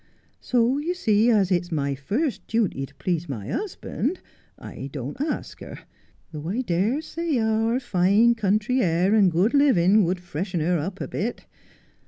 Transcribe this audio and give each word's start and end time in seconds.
So 0.39 0.79
you 0.79 0.95
see, 0.95 1.29
as 1.29 1.51
it's 1.51 1.71
my 1.71 1.93
first 1.93 2.47
duty 2.47 2.87
to 2.87 2.95
please 2.95 3.29
my 3.29 3.49
husband, 3.49 4.19
I 4.57 4.89
don't 4.91 5.21
ask 5.21 5.59
her, 5.59 5.77
though 6.31 6.49
I 6.49 6.61
dare 6.63 7.01
say 7.01 7.37
our 7.37 7.79
fine 7.79 8.33
country 8.33 8.81
air 8.81 9.13
and 9.13 9.31
good 9.31 9.53
living 9.53 10.03
would 10.03 10.19
freshen 10.19 10.59
her 10.59 10.79
up 10.79 11.01
a 11.01 11.07
bit. 11.07 11.45